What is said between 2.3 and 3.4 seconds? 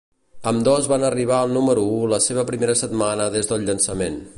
primera setmana